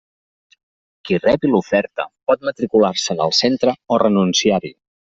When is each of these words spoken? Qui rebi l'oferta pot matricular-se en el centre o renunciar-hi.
Qui 1.09 1.19
rebi 1.25 1.51
l'oferta 1.51 2.07
pot 2.31 2.49
matricular-se 2.51 3.17
en 3.19 3.25
el 3.29 3.39
centre 3.45 3.79
o 3.97 4.05
renunciar-hi. 4.09 4.79